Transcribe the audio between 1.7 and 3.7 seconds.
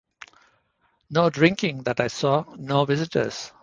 that I saw, no visitors.